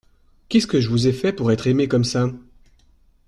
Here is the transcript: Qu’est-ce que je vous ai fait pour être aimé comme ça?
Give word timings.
Qu’est-ce 0.49 0.65
que 0.65 0.81
je 0.81 0.89
vous 0.89 1.05
ai 1.05 1.13
fait 1.13 1.31
pour 1.31 1.51
être 1.51 1.67
aimé 1.67 1.87
comme 1.87 2.03
ça? 2.05 2.27